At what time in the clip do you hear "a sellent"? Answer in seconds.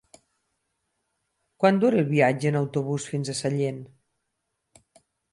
3.33-3.83